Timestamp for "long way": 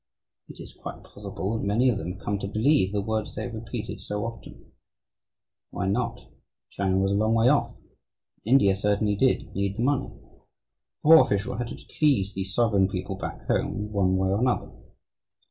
7.13-7.49